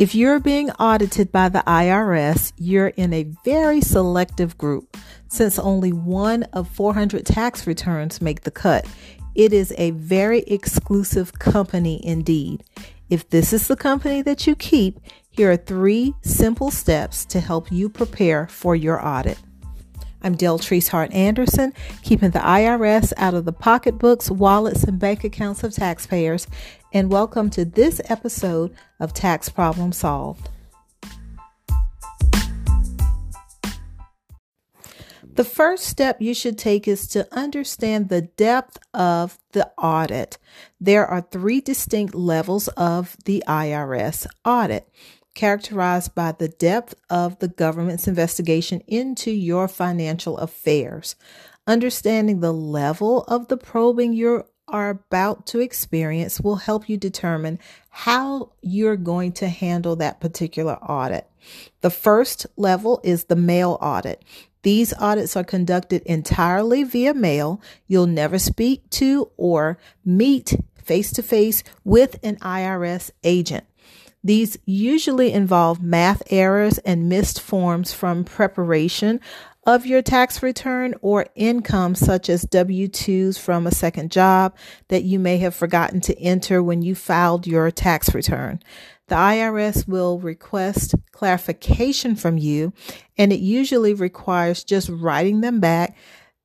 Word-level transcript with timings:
If 0.00 0.14
you're 0.14 0.40
being 0.40 0.70
audited 0.70 1.30
by 1.30 1.50
the 1.50 1.62
IRS, 1.66 2.54
you're 2.56 2.88
in 2.88 3.12
a 3.12 3.24
very 3.44 3.82
selective 3.82 4.56
group 4.56 4.96
since 5.28 5.58
only 5.58 5.92
one 5.92 6.44
of 6.54 6.70
400 6.70 7.26
tax 7.26 7.66
returns 7.66 8.22
make 8.22 8.40
the 8.40 8.50
cut. 8.50 8.86
It 9.34 9.52
is 9.52 9.74
a 9.76 9.90
very 9.90 10.40
exclusive 10.44 11.38
company 11.38 12.00
indeed. 12.02 12.64
If 13.10 13.28
this 13.28 13.52
is 13.52 13.68
the 13.68 13.76
company 13.76 14.22
that 14.22 14.46
you 14.46 14.56
keep, 14.56 15.00
here 15.28 15.50
are 15.50 15.58
three 15.58 16.14
simple 16.22 16.70
steps 16.70 17.26
to 17.26 17.38
help 17.38 17.70
you 17.70 17.90
prepare 17.90 18.46
for 18.46 18.74
your 18.74 19.06
audit. 19.06 19.36
I'm 20.22 20.34
Deltrice 20.34 20.88
Hart 20.88 21.12
Anderson, 21.12 21.74
keeping 22.02 22.30
the 22.30 22.40
IRS 22.40 23.12
out 23.16 23.34
of 23.34 23.46
the 23.46 23.52
pocketbooks, 23.52 24.30
wallets, 24.30 24.84
and 24.84 24.98
bank 24.98 25.24
accounts 25.24 25.62
of 25.62 25.74
taxpayers, 25.74 26.46
and 26.92 27.10
welcome 27.10 27.48
to 27.50 27.64
this 27.64 28.00
episode 28.08 28.74
of 28.98 29.14
Tax 29.14 29.48
Problem 29.48 29.92
Solved. 29.92 30.48
The 35.32 35.44
first 35.44 35.84
step 35.84 36.20
you 36.20 36.34
should 36.34 36.58
take 36.58 36.88
is 36.88 37.06
to 37.08 37.28
understand 37.32 38.08
the 38.08 38.22
depth 38.22 38.78
of 38.92 39.38
the 39.52 39.70
audit. 39.78 40.36
There 40.80 41.06
are 41.06 41.20
three 41.20 41.60
distinct 41.60 42.14
levels 42.14 42.66
of 42.68 43.16
the 43.24 43.44
IRS 43.46 44.26
audit 44.44 44.88
characterized 45.34 46.14
by 46.16 46.32
the 46.32 46.48
depth 46.48 46.96
of 47.08 47.38
the 47.38 47.48
government's 47.48 48.08
investigation 48.08 48.80
into 48.88 49.30
your 49.30 49.68
financial 49.68 50.36
affairs. 50.38 51.14
Understanding 51.68 52.40
the 52.40 52.52
level 52.52 53.22
of 53.28 53.46
the 53.46 53.56
probing 53.56 54.12
you 54.12 54.44
are 54.70 54.90
about 54.90 55.46
to 55.46 55.60
experience 55.60 56.40
will 56.40 56.56
help 56.56 56.88
you 56.88 56.96
determine 56.96 57.58
how 57.90 58.50
you're 58.62 58.96
going 58.96 59.32
to 59.32 59.48
handle 59.48 59.96
that 59.96 60.20
particular 60.20 60.74
audit. 60.76 61.26
The 61.80 61.90
first 61.90 62.46
level 62.56 63.00
is 63.02 63.24
the 63.24 63.36
mail 63.36 63.78
audit. 63.80 64.22
These 64.62 64.92
audits 64.94 65.36
are 65.36 65.44
conducted 65.44 66.02
entirely 66.02 66.82
via 66.82 67.14
mail. 67.14 67.60
You'll 67.86 68.06
never 68.06 68.38
speak 68.38 68.88
to 68.90 69.30
or 69.36 69.78
meet 70.04 70.54
face 70.82 71.12
to 71.12 71.22
face 71.22 71.62
with 71.84 72.18
an 72.22 72.36
IRS 72.36 73.10
agent. 73.24 73.64
These 74.22 74.58
usually 74.66 75.32
involve 75.32 75.82
math 75.82 76.22
errors 76.30 76.76
and 76.78 77.08
missed 77.08 77.40
forms 77.40 77.92
from 77.94 78.24
preparation 78.24 79.20
of 79.66 79.86
your 79.86 80.02
tax 80.02 80.42
return 80.42 80.94
or 81.02 81.26
income, 81.34 81.94
such 81.94 82.28
as 82.28 82.42
W 82.42 82.88
2s 82.88 83.38
from 83.38 83.66
a 83.66 83.74
second 83.74 84.10
job 84.10 84.56
that 84.88 85.04
you 85.04 85.18
may 85.18 85.38
have 85.38 85.54
forgotten 85.54 86.00
to 86.02 86.18
enter 86.18 86.62
when 86.62 86.82
you 86.82 86.94
filed 86.94 87.46
your 87.46 87.70
tax 87.70 88.14
return. 88.14 88.60
The 89.08 89.16
IRS 89.16 89.86
will 89.88 90.18
request 90.20 90.94
clarification 91.12 92.16
from 92.16 92.38
you, 92.38 92.72
and 93.18 93.32
it 93.32 93.40
usually 93.40 93.92
requires 93.92 94.64
just 94.64 94.88
writing 94.88 95.40
them 95.40 95.60
back 95.60 95.96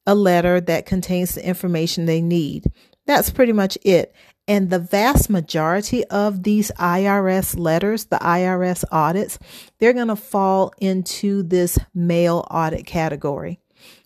a 0.08 0.16
letter 0.16 0.60
that 0.62 0.86
contains 0.86 1.36
the 1.36 1.48
information 1.48 2.06
they 2.06 2.22
need. 2.22 2.66
That's 3.06 3.30
pretty 3.30 3.54
much 3.54 3.78
it. 3.84 4.14
And 4.48 4.70
the 4.70 4.80
vast 4.80 5.30
majority 5.30 6.06
of 6.06 6.44
these 6.44 6.72
IRS 6.74 7.58
letters, 7.58 8.06
the 8.06 8.18
IRS 8.18 8.84
audits, 8.92 9.40
they're 9.80 9.94
going 9.94 10.08
to 10.08 10.16
fall 10.16 10.72
into 10.80 11.42
this 11.42 11.80
mail 11.94 12.48
audit 12.52 12.86
category. 12.86 13.60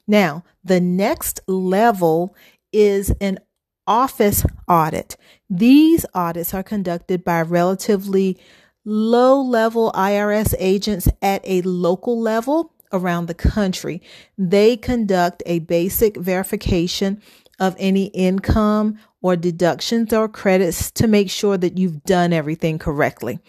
Now, 0.07 0.43
the 0.63 0.79
next 0.79 1.41
level 1.47 2.35
is 2.71 3.13
an 3.19 3.39
office 3.85 4.45
audit. 4.67 5.17
These 5.49 6.05
audits 6.13 6.53
are 6.53 6.63
conducted 6.63 7.23
by 7.23 7.41
relatively 7.41 8.37
low 8.85 9.41
level 9.41 9.91
IRS 9.93 10.55
agents 10.57 11.09
at 11.21 11.41
a 11.43 11.61
local 11.63 12.19
level 12.19 12.73
around 12.93 13.25
the 13.25 13.33
country. 13.33 14.01
They 14.37 14.77
conduct 14.77 15.43
a 15.45 15.59
basic 15.59 16.17
verification 16.17 17.21
of 17.59 17.75
any 17.77 18.05
income 18.05 18.97
or 19.21 19.35
deductions 19.35 20.13
or 20.13 20.27
credits 20.27 20.91
to 20.91 21.07
make 21.07 21.29
sure 21.29 21.57
that 21.57 21.77
you've 21.77 22.03
done 22.03 22.33
everything 22.33 22.79
correctly. 22.79 23.39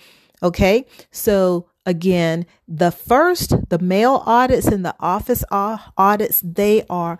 Okay. 0.42 0.86
So 1.10 1.68
again, 1.86 2.46
the 2.66 2.90
first, 2.90 3.54
the 3.68 3.78
mail 3.78 4.22
audits 4.26 4.66
and 4.66 4.84
the 4.84 4.94
office 5.00 5.44
audits, 5.50 6.42
they 6.44 6.84
are 6.88 7.18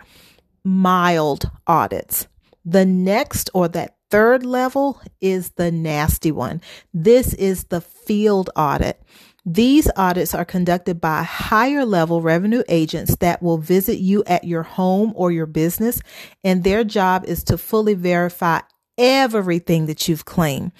mild 0.63 1.49
audits. 1.67 2.27
The 2.65 2.85
next 2.85 3.49
or 3.53 3.67
that 3.69 3.95
third 4.11 4.45
level 4.45 5.01
is 5.21 5.51
the 5.51 5.71
nasty 5.71 6.31
one. 6.31 6.61
This 6.93 7.33
is 7.33 7.65
the 7.65 7.81
field 7.81 8.49
audit. 8.55 9.01
These 9.45 9.89
audits 9.95 10.35
are 10.35 10.45
conducted 10.45 11.01
by 11.01 11.23
higher 11.23 11.83
level 11.83 12.21
revenue 12.21 12.63
agents 12.69 13.15
that 13.17 13.41
will 13.41 13.57
visit 13.57 13.97
you 13.97 14.23
at 14.27 14.43
your 14.43 14.63
home 14.63 15.13
or 15.15 15.31
your 15.31 15.47
business, 15.47 15.99
and 16.43 16.63
their 16.63 16.83
job 16.83 17.25
is 17.25 17.43
to 17.45 17.57
fully 17.57 17.95
verify 17.95 18.59
everything 18.97 19.87
that 19.87 20.07
you've 20.07 20.25
claimed. 20.25 20.71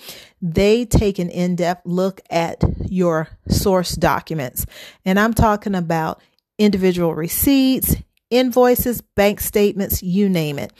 They 0.41 0.85
take 0.85 1.17
an 1.17 1.29
in 1.29 1.55
depth 1.55 1.85
look 1.85 2.21
at 2.29 2.63
your 2.87 3.29
source 3.47 3.95
documents, 3.95 4.67
and 5.05 5.19
I'm 5.19 5.33
talking 5.33 5.73
about 5.73 6.21
individual 6.59 7.15
receipts, 7.15 7.95
invoices, 8.29 9.01
bank 9.01 9.39
statements, 9.39 10.03
you 10.03 10.29
name 10.29 10.59
it. 10.59 10.71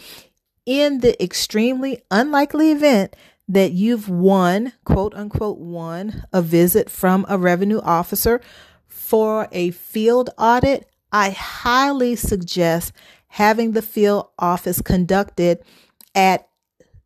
In 0.67 0.99
the 0.99 1.21
extremely 1.21 2.03
unlikely 2.11 2.71
event 2.71 3.15
that 3.47 3.71
you've 3.71 4.07
won, 4.07 4.73
quote 4.85 5.13
unquote, 5.13 5.57
won 5.57 6.23
a 6.31 6.41
visit 6.41 6.89
from 6.89 7.25
a 7.27 7.37
revenue 7.37 7.81
officer 7.81 8.41
for 8.87 9.47
a 9.51 9.71
field 9.71 10.29
audit, 10.37 10.87
I 11.11 11.31
highly 11.31 12.15
suggest 12.15 12.93
having 13.27 13.71
the 13.71 13.81
field 13.81 14.29
office 14.39 14.81
conducted 14.81 15.59
at 16.15 16.47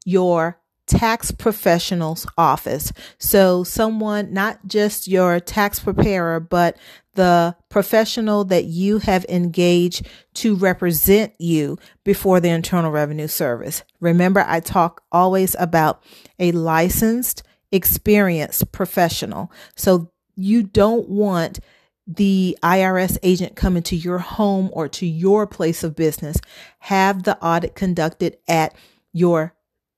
your 0.05 0.59
tax 0.87 1.31
professional's 1.31 2.27
office. 2.37 2.91
So, 3.17 3.63
someone, 3.63 4.33
not 4.33 4.59
just 4.67 5.07
your 5.07 5.39
tax 5.39 5.79
preparer, 5.79 6.39
but 6.39 6.77
the 7.13 7.55
professional 7.69 8.43
that 8.45 8.65
you 8.65 8.99
have 8.99 9.25
engaged 9.29 10.05
to 10.35 10.55
represent 10.55 11.33
you 11.39 11.77
before 12.03 12.39
the 12.39 12.49
Internal 12.49 12.91
Revenue 12.91 13.27
Service. 13.27 13.83
Remember, 13.99 14.43
I 14.45 14.59
talk 14.59 15.01
always 15.11 15.55
about 15.57 16.03
a 16.39 16.51
licensed, 16.51 17.43
experienced 17.71 18.71
professional. 18.71 19.51
So, 19.75 20.11
you 20.35 20.63
don't 20.63 21.09
want 21.09 21.59
the 22.07 22.57
IRS 22.61 23.17
agent 23.23 23.55
coming 23.55 23.81
to 23.83 23.95
your 23.95 24.19
home 24.19 24.69
or 24.73 24.87
to 24.87 25.07
your 25.07 25.47
place 25.47 25.83
of 25.83 25.95
business. 25.95 26.37
Have 26.79 27.23
the 27.23 27.37
audit 27.43 27.73
conducted 27.73 28.37
at 28.47 28.75
your 29.11 29.54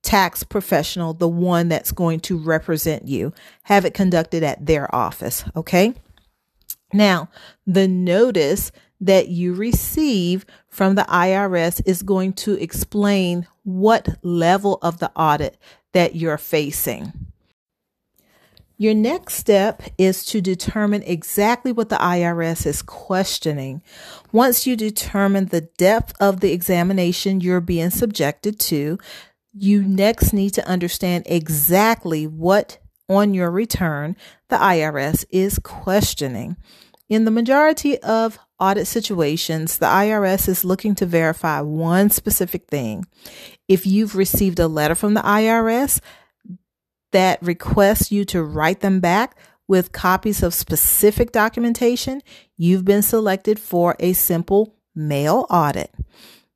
tax 0.08 0.42
professional, 0.42 1.14
the 1.14 1.28
one 1.28 1.68
that's 1.68 1.92
going 1.92 2.22
to 2.22 2.38
represent 2.38 3.10
you. 3.10 3.34
Have 3.64 3.84
it 3.84 3.94
conducted 3.94 4.42
at 4.42 4.66
their 4.66 4.94
office. 4.96 5.44
Okay. 5.54 5.94
Now, 6.94 7.30
the 7.66 7.90
notice 7.90 8.72
that 9.02 9.28
you 9.28 9.54
receive 9.54 10.46
from 10.70 10.96
the 10.96 11.04
IRS 11.04 11.82
is 11.86 12.04
going 12.04 12.32
to 12.34 12.54
explain 12.54 13.48
what 13.64 14.08
level 14.24 14.80
of 14.82 15.00
the 15.00 15.12
audit 15.14 15.58
that 15.92 16.16
you're 16.16 16.38
facing. 16.38 17.12
Your 18.78 18.94
next 18.94 19.34
step 19.34 19.84
is 19.98 20.24
to 20.26 20.40
determine 20.40 21.04
exactly 21.04 21.74
what 21.74 21.90
the 21.90 21.98
IRS 21.98 22.66
is 22.66 22.82
questioning. 22.82 23.82
Once 24.32 24.66
you 24.66 24.78
determine 24.78 25.48
the 25.48 25.62
depth 25.78 26.14
of 26.22 26.40
the 26.40 26.54
examination 26.54 27.42
you're 27.42 27.60
being 27.60 27.90
subjected 27.90 28.58
to, 28.62 29.00
you 29.60 29.84
next 29.84 30.34
need 30.34 30.52
to 30.52 30.68
understand 30.68 31.24
exactly 31.28 32.28
what 32.28 32.80
on 33.10 33.34
your 33.34 33.50
return 33.50 34.16
the 34.50 34.58
IRS 34.58 35.26
is 35.30 35.60
questioning. 35.60 36.58
In 37.10 37.26
the 37.26 37.32
majority 37.32 37.98
of 38.00 38.38
audit 38.60 38.88
situations, 38.88 39.78
the 39.78 39.86
IRS 39.86 40.50
is 40.50 40.66
looking 40.66 40.96
to 40.96 41.06
verify 41.06 41.62
one 41.62 42.10
specific 42.10 42.68
thing. 42.68 43.06
If 43.68 43.86
you've 43.86 44.16
received 44.16 44.60
a 44.60 44.68
letter 44.68 44.96
from 44.96 45.14
the 45.14 45.22
IRS 45.22 46.02
that 47.12 47.42
requests 47.42 48.12
you 48.12 48.26
to 48.26 48.44
write 48.44 48.82
them 48.82 49.00
back 49.00 49.38
with 49.68 49.92
copies 49.92 50.44
of 50.44 50.54
specific 50.54 51.32
documentation, 51.32 52.22
you've 52.58 52.86
been 52.86 53.02
selected 53.02 53.60
for 53.60 53.96
a 54.00 54.14
simple 54.14 54.76
mail 54.96 55.46
audit. 55.50 55.94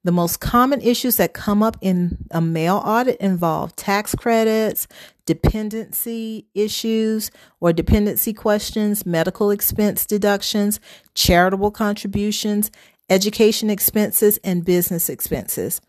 The 0.03 0.11
most 0.11 0.39
common 0.39 0.81
issues 0.81 1.17
that 1.17 1.33
come 1.33 1.61
up 1.61 1.77
in 1.79 2.17
a 2.31 2.41
mail 2.41 2.81
audit 2.83 3.19
involve 3.19 3.75
tax 3.75 4.15
credits, 4.15 4.87
dependency 5.27 6.47
issues 6.55 7.29
or 7.59 7.71
dependency 7.71 8.33
questions, 8.33 9.05
medical 9.05 9.51
expense 9.51 10.07
deductions, 10.07 10.79
charitable 11.13 11.69
contributions, 11.69 12.71
education 13.11 13.69
expenses, 13.69 14.39
and 14.43 14.65
business 14.65 15.07
expenses. 15.07 15.81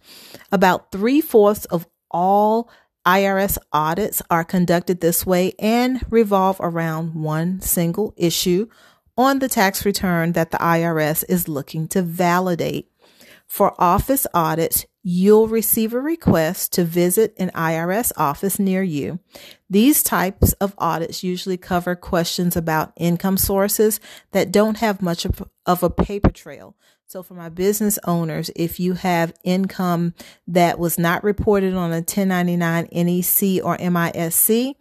About 0.50 0.92
three 0.92 1.22
fourths 1.22 1.64
of 1.66 1.86
all 2.10 2.68
IRS 3.06 3.56
audits 3.72 4.20
are 4.30 4.44
conducted 4.44 5.00
this 5.00 5.24
way 5.24 5.54
and 5.58 6.04
revolve 6.10 6.58
around 6.60 7.14
one 7.14 7.60
single 7.62 8.12
issue 8.18 8.68
on 9.16 9.38
the 9.38 9.48
tax 9.48 9.84
return 9.84 10.32
that 10.32 10.50
the 10.50 10.58
IRS 10.58 11.24
is 11.28 11.48
looking 11.48 11.88
to 11.88 12.02
validate. 12.02 12.91
For 13.52 13.78
office 13.78 14.26
audits, 14.32 14.86
you'll 15.02 15.46
receive 15.46 15.92
a 15.92 16.00
request 16.00 16.72
to 16.72 16.84
visit 16.84 17.34
an 17.36 17.50
IRS 17.50 18.10
office 18.16 18.58
near 18.58 18.82
you. 18.82 19.20
These 19.68 20.02
types 20.02 20.54
of 20.54 20.74
audits 20.78 21.22
usually 21.22 21.58
cover 21.58 21.94
questions 21.94 22.56
about 22.56 22.94
income 22.96 23.36
sources 23.36 24.00
that 24.30 24.52
don't 24.52 24.78
have 24.78 25.02
much 25.02 25.26
of 25.66 25.82
a 25.82 25.90
paper 25.90 26.30
trail. 26.30 26.76
So 27.06 27.22
for 27.22 27.34
my 27.34 27.50
business 27.50 27.98
owners, 28.04 28.50
if 28.56 28.80
you 28.80 28.94
have 28.94 29.34
income 29.44 30.14
that 30.46 30.78
was 30.78 30.98
not 30.98 31.22
reported 31.22 31.74
on 31.74 31.90
a 31.92 31.96
1099 31.96 32.88
NEC 32.90 33.62
or 33.62 33.76
MISC, 33.76 34.76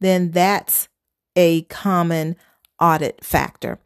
then 0.00 0.30
that's 0.30 0.88
a 1.34 1.62
common 1.62 2.36
audit 2.80 3.24
factor. 3.24 3.80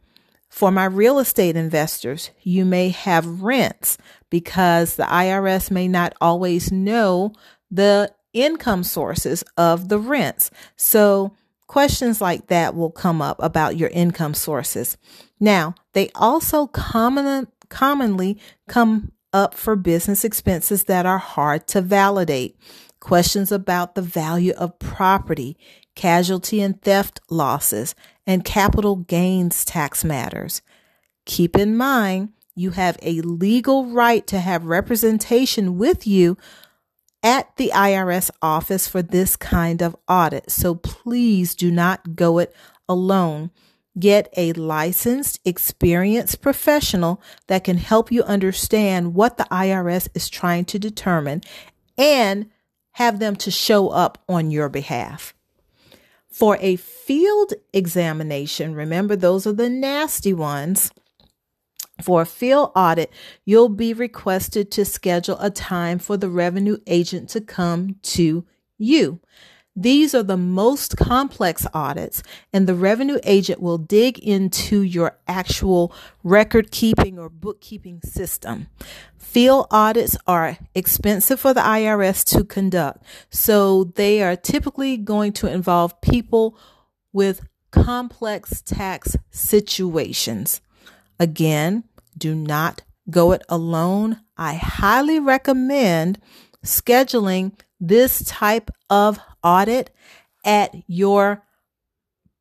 For 0.59 0.71
my 0.71 0.83
real 0.83 1.19
estate 1.19 1.55
investors, 1.55 2.31
you 2.41 2.65
may 2.65 2.89
have 2.89 3.41
rents 3.41 3.97
because 4.29 4.97
the 4.97 5.03
IRS 5.03 5.71
may 5.71 5.87
not 5.87 6.15
always 6.19 6.69
know 6.69 7.31
the 7.71 8.13
income 8.33 8.83
sources 8.83 9.41
of 9.55 9.87
the 9.87 9.97
rents. 9.97 10.51
So 10.75 11.33
questions 11.67 12.19
like 12.19 12.47
that 12.47 12.75
will 12.75 12.91
come 12.91 13.21
up 13.21 13.41
about 13.41 13.77
your 13.77 13.87
income 13.87 14.33
sources. 14.33 14.97
Now, 15.39 15.75
they 15.93 16.09
also 16.13 16.67
common, 16.67 17.47
commonly 17.69 18.37
come 18.67 19.13
up 19.31 19.53
for 19.53 19.77
business 19.77 20.25
expenses 20.25 20.83
that 20.83 21.05
are 21.05 21.19
hard 21.19 21.67
to 21.67 21.79
validate. 21.79 22.57
Questions 22.99 23.53
about 23.53 23.95
the 23.95 24.01
value 24.01 24.51
of 24.57 24.77
property, 24.77 25.57
casualty 25.95 26.59
and 26.59 26.81
theft 26.81 27.21
losses, 27.29 27.95
and 28.29 28.45
capital 28.45 28.95
gains 28.95 29.65
tax 29.65 30.05
matters. 30.05 30.61
Keep 31.25 31.57
in 31.57 31.75
mind, 31.75 32.29
you 32.53 32.69
have 32.69 32.95
a 33.01 33.21
legal 33.21 33.87
right 33.87 34.27
to 34.27 34.39
have 34.39 34.65
representation 34.65 35.79
with 35.79 36.05
you 36.05 36.37
at 37.23 37.55
the 37.55 37.71
IRS 37.73 38.29
office 38.39 38.87
for 38.87 39.01
this 39.01 39.35
kind 39.35 39.81
of 39.81 39.95
audit. 40.07 40.51
So 40.51 40.75
please 40.75 41.55
do 41.55 41.71
not 41.71 42.15
go 42.15 42.37
it 42.37 42.55
alone. 42.87 43.49
Get 43.97 44.31
a 44.37 44.53
licensed, 44.53 45.39
experienced 45.43 46.39
professional 46.39 47.23
that 47.47 47.63
can 47.63 47.77
help 47.77 48.11
you 48.11 48.21
understand 48.21 49.15
what 49.15 49.37
the 49.37 49.45
IRS 49.45 50.07
is 50.13 50.29
trying 50.29 50.65
to 50.65 50.77
determine 50.77 51.41
and 51.97 52.51
have 52.91 53.17
them 53.17 53.35
to 53.37 53.49
show 53.49 53.89
up 53.89 54.23
on 54.29 54.51
your 54.51 54.69
behalf. 54.69 55.33
For 56.31 56.57
a 56.61 56.75
field 56.75 57.53
examination, 57.73 58.75
remember 58.75 59.15
those 59.15 59.47
are 59.47 59.53
the 59.53 59.69
nasty 59.69 60.33
ones. 60.33 60.91
For 62.01 62.21
a 62.21 62.25
field 62.25 62.71
audit, 62.75 63.11
you'll 63.45 63.69
be 63.69 63.93
requested 63.93 64.71
to 64.71 64.85
schedule 64.85 65.37
a 65.39 65.49
time 65.49 65.99
for 65.99 66.15
the 66.15 66.29
revenue 66.29 66.77
agent 66.87 67.29
to 67.29 67.41
come 67.41 67.95
to 68.03 68.45
you. 68.77 69.19
These 69.81 70.13
are 70.13 70.23
the 70.23 70.35
most 70.35 70.97
complex 70.97 71.65
audits, 71.73 72.21
and 72.51 72.67
the 72.67 72.75
revenue 72.75 73.17
agent 73.23 73.61
will 73.61 73.77
dig 73.77 74.19
into 74.19 74.81
your 74.81 75.17
actual 75.25 75.93
record 76.21 76.69
keeping 76.69 77.17
or 77.17 77.29
bookkeeping 77.29 78.01
system. 78.01 78.67
Field 79.17 79.67
audits 79.71 80.17
are 80.27 80.57
expensive 80.75 81.39
for 81.39 81.53
the 81.53 81.61
IRS 81.61 82.25
to 82.35 82.43
conduct, 82.43 83.05
so 83.29 83.85
they 83.85 84.21
are 84.21 84.35
typically 84.35 84.97
going 84.97 85.31
to 85.31 85.47
involve 85.47 86.01
people 86.01 86.57
with 87.13 87.47
complex 87.71 88.61
tax 88.61 89.15
situations. 89.31 90.59
Again, 91.21 91.85
do 92.17 92.35
not 92.35 92.81
go 93.09 93.31
it 93.31 93.43
alone. 93.47 94.19
I 94.35 94.55
highly 94.55 95.21
recommend 95.21 96.19
scheduling 96.65 97.53
this 97.79 98.25
type 98.25 98.69
of 98.89 99.19
audit 99.43 99.89
at 100.45 100.75
your 100.87 101.43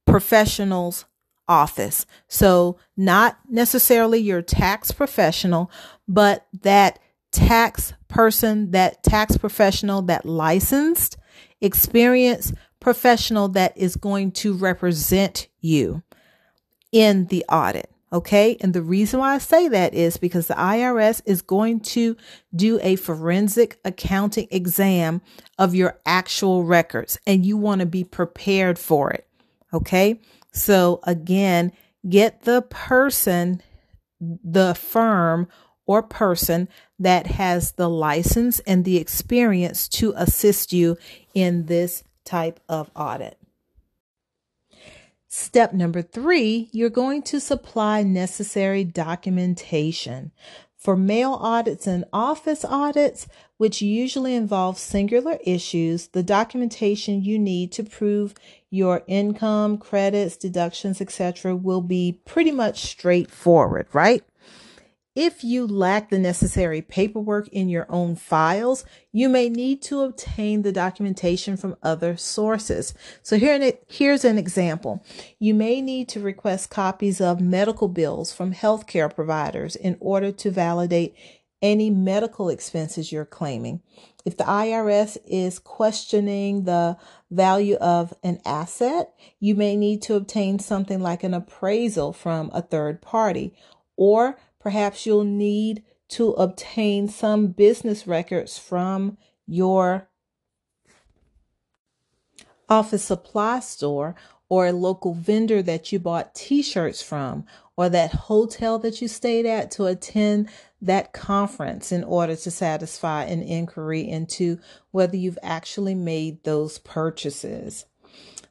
professional's 0.07 1.05
office. 1.49 2.07
So, 2.29 2.79
not 2.97 3.39
necessarily 3.49 4.19
your 4.19 4.43
tax 4.43 4.93
professional, 4.93 5.71
but 6.07 6.47
that 6.63 6.99
tax 7.33 7.93
person, 8.09 8.71
that 8.73 9.03
tax 9.03 9.37
professional, 9.37 10.03
that 10.03 10.27
licensed, 10.27 11.17
experienced 11.61 12.55
professional 12.81 13.49
that 13.49 13.77
is 13.77 13.97
going 13.97 14.33
to 14.33 14.55
represent 14.55 15.49
you 15.61 16.03
in 16.93 17.27
the 17.27 17.45
audit. 17.51 17.91
Okay. 18.13 18.57
And 18.61 18.73
the 18.73 18.83
reason 18.83 19.21
why 19.21 19.35
I 19.35 19.39
say 19.39 19.69
that 19.69 19.93
is 19.93 20.17
because 20.17 20.47
the 20.47 20.55
IRS 20.55 21.21
is 21.27 21.43
going 21.43 21.81
to 21.81 22.17
do 22.55 22.79
a 22.83 22.97
forensic 22.97 23.79
accounting 23.85 24.49
exam 24.51 25.21
of 25.59 25.75
your 25.75 25.99
actual 26.07 26.65
records 26.65 27.19
and 27.27 27.45
you 27.45 27.57
want 27.57 27.81
to 27.81 27.87
be 27.87 28.05
prepared 28.05 28.79
for 28.79 29.11
it. 29.11 29.27
Okay. 29.75 30.21
So 30.53 31.01
again, 31.03 31.73
get 32.09 32.43
the 32.43 32.63
person, 32.63 33.61
the 34.21 34.75
firm 34.75 35.49
or 35.87 36.03
person 36.03 36.69
that 36.99 37.27
has 37.27 37.73
the 37.73 37.89
license 37.89 38.61
and 38.61 38.85
the 38.85 38.97
experience 38.97 39.89
to 39.89 40.15
assist 40.17 40.73
you 40.73 40.97
in 41.35 41.67
this 41.67 42.05
type 42.25 42.61
of 42.69 42.91
audit. 42.95 43.39
Step 45.31 45.75
number 45.75 46.01
three, 46.01 46.71
you're 46.73 46.89
going 46.89 47.21
to 47.21 47.39
supply 47.39 48.03
necessary 48.03 48.83
documentation. 48.83 50.33
For 50.75 50.97
mail 50.97 51.35
audits 51.35 51.87
and 51.87 52.07
office 52.15 52.65
audits, 52.65 53.29
which 53.59 53.83
usually 53.83 54.35
involve 54.35 54.79
singular 54.79 55.39
issues, 55.45 56.07
the 56.09 56.23
documentation 56.23 57.23
you 57.23 57.39
need 57.39 57.73
to 57.73 57.85
prove 57.85 58.33
your 58.71 59.03
income, 59.07 59.77
credits, 59.77 60.35
deductions, 60.35 60.99
etc. 60.99 61.55
will 61.55 61.83
be 61.83 62.21
pretty 62.25 62.53
much 62.53 62.87
straightforward, 62.87 63.87
right? 63.93 64.25
If 65.21 65.43
you 65.43 65.67
lack 65.67 66.11
the 66.11 66.19
necessary 66.21 66.81
paperwork 66.81 67.49
in 67.49 67.69
your 67.69 67.87
own 67.89 68.15
files, 68.15 68.85
you 69.11 69.29
may 69.29 69.49
need 69.49 69.83
to 69.83 70.03
obtain 70.03 70.63
the 70.63 70.71
documentation 70.71 71.57
from 71.57 71.75
other 71.83 72.17
sources. 72.17 72.95
So 73.25 73.37
here, 73.37 73.73
here's 73.89 74.25
an 74.25 74.39
example. 74.39 75.05
You 75.41 75.55
may 75.55 75.81
need 75.81 76.09
to 76.11 76.21
request 76.21 76.71
copies 76.71 77.21
of 77.21 77.41
medical 77.41 77.89
bills 77.89 78.33
from 78.33 78.55
healthcare 78.55 79.13
providers 79.13 79.75
in 79.75 79.97
order 79.99 80.31
to 80.31 80.53
validate 80.53 81.17
any 81.61 81.91
medical 81.91 82.49
expenses 82.49 83.11
you're 83.11 83.25
claiming. 83.25 83.83
If 84.25 84.37
the 84.37 84.45
IRS 84.45 85.19
is 85.27 85.59
questioning 85.59 86.63
the 86.63 86.97
value 87.29 87.75
of 87.79 88.15
an 88.23 88.41
asset, 88.47 89.13
you 89.41 89.57
may 89.57 89.75
need 89.75 90.01
to 90.03 90.15
obtain 90.15 90.61
something 90.61 91.01
like 91.01 91.25
an 91.25 91.35
appraisal 91.35 92.13
from 92.13 92.53
a 92.55 92.63
third 92.63 93.03
party 93.03 93.53
or 93.97 94.39
Perhaps 94.61 95.07
you'll 95.07 95.25
need 95.25 95.83
to 96.09 96.31
obtain 96.33 97.09
some 97.09 97.49
business 97.49 98.07
records 98.07 98.59
from 98.59 99.19
your 99.47 100.09
office 102.69 103.05
supply 103.05 103.61
store 103.61 104.15
or 104.49 104.67
a 104.67 104.73
local 104.73 105.15
vendor 105.15 105.63
that 105.63 105.93
you 105.93 105.99
bought 105.99 106.35
t 106.35 106.63
shirts 106.63 107.03
from 107.03 107.45
or 107.77 107.89
that 107.89 108.13
hotel 108.13 108.79
that 108.79 109.01
you 109.01 109.09
stayed 109.09 109.47
at 109.47 109.71
to 109.71 109.87
attend 109.87 110.49
that 110.81 111.13
conference 111.13 111.93
in 111.93 112.03
order 112.05 112.35
to 112.35 112.51
satisfy 112.51 113.25
an 113.25 113.43
inquiry 113.43 114.01
into 114.01 114.59
whether 114.91 115.17
you've 115.17 115.39
actually 115.43 115.95
made 115.95 116.43
those 116.45 116.79
purchases. 116.79 117.85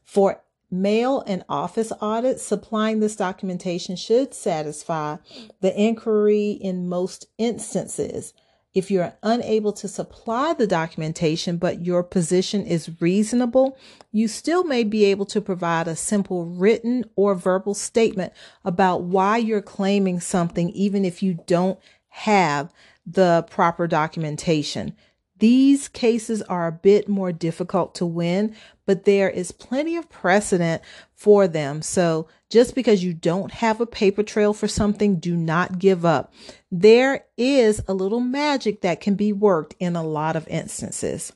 For 0.03 0.41
Mail 0.69 1.23
and 1.25 1.45
office 1.47 1.93
audits 2.01 2.43
supplying 2.43 2.99
this 2.99 3.15
documentation 3.15 3.95
should 3.95 4.33
satisfy 4.33 5.17
the 5.61 5.79
inquiry 5.79 6.51
in 6.51 6.89
most 6.89 7.27
instances. 7.37 8.33
If 8.73 8.91
you're 8.91 9.13
unable 9.23 9.71
to 9.73 9.87
supply 9.87 10.53
the 10.53 10.67
documentation, 10.67 11.57
but 11.57 11.83
your 11.83 12.03
position 12.03 12.65
is 12.65 13.01
reasonable, 13.01 13.77
you 14.11 14.27
still 14.27 14.65
may 14.65 14.83
be 14.83 15.05
able 15.05 15.25
to 15.27 15.41
provide 15.41 15.87
a 15.87 15.95
simple 15.95 16.45
written 16.45 17.05
or 17.15 17.33
verbal 17.33 17.73
statement 17.73 18.33
about 18.63 19.03
why 19.03 19.37
you're 19.37 19.61
claiming 19.61 20.19
something, 20.19 20.69
even 20.71 21.05
if 21.05 21.23
you 21.23 21.39
don't 21.47 21.79
have 22.09 22.71
the 23.05 23.45
proper 23.49 23.87
documentation. 23.87 24.93
These 25.39 25.87
cases 25.87 26.41
are 26.43 26.67
a 26.67 26.71
bit 26.71 27.07
more 27.07 27.31
difficult 27.31 27.93
to 27.95 28.05
win, 28.05 28.55
but 28.85 29.05
there 29.05 29.29
is 29.29 29.51
plenty 29.51 29.95
of 29.95 30.09
precedent 30.09 30.81
for 31.13 31.47
them. 31.47 31.81
So 31.81 32.27
just 32.49 32.73
because 32.73 33.03
you 33.03 33.13
don't 33.13 33.51
have 33.51 33.79
a 33.79 33.85
paper 33.85 34.23
trail 34.23 34.53
for 34.53 34.67
something, 34.67 35.19
do 35.19 35.35
not 35.35 35.79
give 35.79 36.05
up. 36.05 36.33
There 36.71 37.25
is 37.37 37.81
a 37.87 37.93
little 37.93 38.19
magic 38.19 38.81
that 38.81 39.01
can 39.01 39.15
be 39.15 39.33
worked 39.33 39.75
in 39.79 39.95
a 39.95 40.03
lot 40.03 40.35
of 40.35 40.47
instances. 40.47 41.33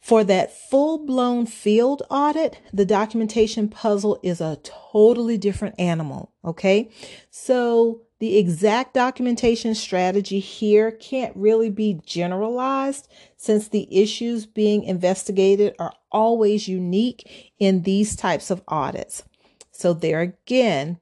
For 0.00 0.24
that 0.24 0.56
full 0.70 1.04
blown 1.04 1.44
field 1.44 2.02
audit, 2.08 2.58
the 2.72 2.86
documentation 2.86 3.68
puzzle 3.68 4.18
is 4.22 4.40
a 4.40 4.58
totally 4.62 5.36
different 5.36 5.74
animal. 5.78 6.32
Okay. 6.42 6.90
So 7.30 8.02
the 8.20 8.36
exact 8.36 8.94
documentation 8.94 9.74
strategy 9.74 10.40
here 10.40 10.90
can't 10.90 11.36
really 11.36 11.70
be 11.70 12.00
generalized 12.04 13.08
since 13.36 13.68
the 13.68 13.86
issues 13.90 14.44
being 14.44 14.82
investigated 14.82 15.74
are 15.78 15.94
always 16.10 16.66
unique 16.66 17.52
in 17.58 17.82
these 17.82 18.16
types 18.16 18.50
of 18.50 18.62
audits. 18.66 19.22
So, 19.70 19.92
there 19.92 20.20
again, 20.20 20.98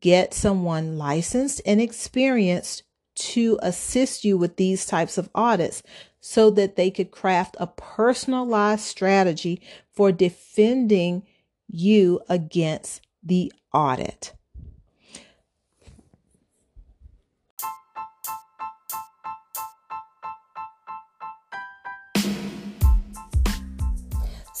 get 0.00 0.32
someone 0.32 0.96
licensed 0.96 1.60
and 1.66 1.80
experienced 1.80 2.84
to 3.16 3.58
assist 3.62 4.24
you 4.24 4.38
with 4.38 4.56
these 4.56 4.86
types 4.86 5.18
of 5.18 5.28
audits 5.34 5.82
so 6.20 6.50
that 6.50 6.76
they 6.76 6.90
could 6.90 7.10
craft 7.10 7.56
a 7.60 7.66
personalized 7.66 8.84
strategy 8.84 9.60
for 9.92 10.12
defending 10.12 11.24
you 11.66 12.20
against 12.28 13.02
the 13.22 13.52
audit. 13.74 14.32